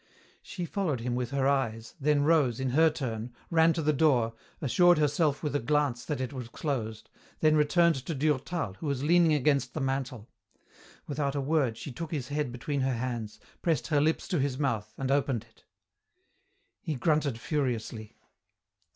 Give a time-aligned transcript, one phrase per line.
[0.41, 4.33] She followed him with her eyes, then rose, in her turn, ran to the door,
[4.59, 7.07] assured herself with a glance that it was closed,
[7.41, 10.27] then returned to Durtal, who was leaning against the mantel.
[11.05, 14.57] Without a word she took his head between her hands, pressed her lips to his
[14.57, 15.65] mouth and opened it.
[16.81, 18.17] He grunted furiously.